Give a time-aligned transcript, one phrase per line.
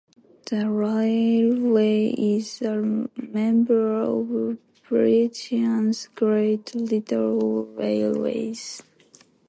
[0.47, 4.57] The railway is a member of
[4.89, 8.81] Britain's Great Little Railways.